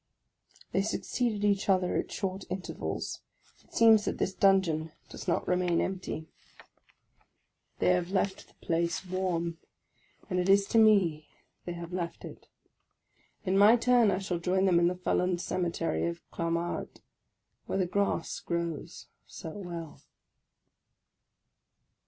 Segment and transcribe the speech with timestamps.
[0.71, 3.21] They succeeded each other at short intervals;
[3.63, 6.21] it seems that this dungeon does not remain empty.
[6.21, 9.59] 54 THE LAST DAY They have left the place warm,—
[10.27, 11.27] and it is to me
[11.65, 12.47] they have left it.
[13.45, 17.01] In my turn I shall join them in the felons' cemetery of Clamart,
[17.67, 20.01] where the grass grows so well